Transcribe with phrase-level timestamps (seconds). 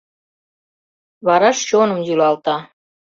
[1.25, 2.57] Вараш чоным йӱлалта